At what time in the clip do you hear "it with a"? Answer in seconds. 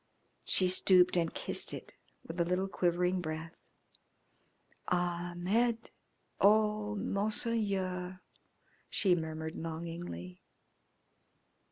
1.75-2.43